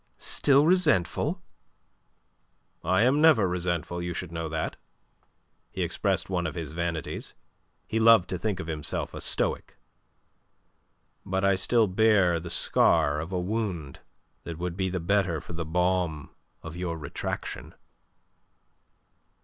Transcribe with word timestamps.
Still 0.17 0.65
resentful?" 0.65 1.43
"I 2.83 3.03
am 3.03 3.21
never 3.21 3.47
resentful. 3.47 4.01
You 4.01 4.15
should 4.15 4.31
know 4.31 4.49
that." 4.49 4.75
He 5.69 5.83
expressed 5.83 6.27
one 6.27 6.47
of 6.47 6.55
his 6.55 6.71
vanities. 6.71 7.35
He 7.87 7.99
loved 7.99 8.27
to 8.29 8.39
think 8.39 8.57
himself 8.57 9.13
a 9.13 9.21
Stoic. 9.21 9.77
"But 11.23 11.45
I 11.45 11.53
still 11.53 11.85
bear 11.85 12.39
the 12.39 12.49
scar 12.49 13.19
of 13.19 13.31
a 13.31 13.39
wound 13.39 13.99
that 14.43 14.57
would 14.57 14.75
be 14.75 14.89
the 14.89 14.99
better 14.99 15.39
for 15.39 15.53
the 15.53 15.65
balm 15.65 16.31
of 16.63 16.75
your 16.75 16.97
retraction." 16.97 17.75